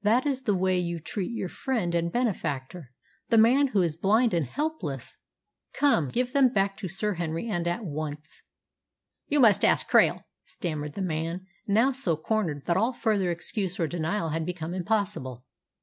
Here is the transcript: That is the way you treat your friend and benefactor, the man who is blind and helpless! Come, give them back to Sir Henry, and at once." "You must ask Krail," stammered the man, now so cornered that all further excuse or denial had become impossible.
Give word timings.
That 0.00 0.24
is 0.24 0.44
the 0.44 0.54
way 0.56 0.78
you 0.78 0.98
treat 1.00 1.32
your 1.32 1.50
friend 1.50 1.94
and 1.94 2.10
benefactor, 2.10 2.92
the 3.28 3.36
man 3.36 3.66
who 3.66 3.82
is 3.82 3.94
blind 3.94 4.32
and 4.32 4.46
helpless! 4.46 5.18
Come, 5.74 6.08
give 6.08 6.32
them 6.32 6.48
back 6.50 6.78
to 6.78 6.88
Sir 6.88 7.12
Henry, 7.16 7.46
and 7.50 7.68
at 7.68 7.84
once." 7.84 8.42
"You 9.28 9.38
must 9.38 9.66
ask 9.66 9.86
Krail," 9.90 10.24
stammered 10.46 10.94
the 10.94 11.02
man, 11.02 11.46
now 11.66 11.92
so 11.92 12.16
cornered 12.16 12.64
that 12.64 12.78
all 12.78 12.94
further 12.94 13.30
excuse 13.30 13.78
or 13.78 13.86
denial 13.86 14.30
had 14.30 14.46
become 14.46 14.72
impossible. 14.72 15.44